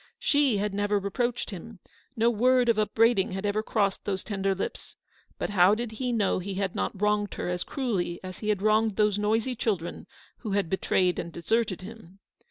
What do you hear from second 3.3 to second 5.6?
had ever crossed those tender lips. But